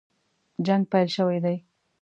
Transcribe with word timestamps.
جنګ 0.65 0.83
پیل 0.91 1.07
شوی 1.15 1.39
دی. 1.43 1.57